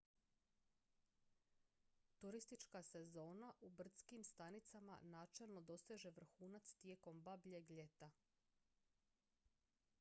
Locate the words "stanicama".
4.23-4.97